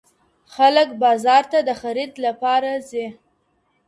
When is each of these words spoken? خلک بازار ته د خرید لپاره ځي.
خلک 0.53 0.89
بازار 1.03 1.43
ته 1.51 1.59
د 1.67 1.69
خرید 1.81 2.13
لپاره 2.25 2.71
ځي. 2.89 3.07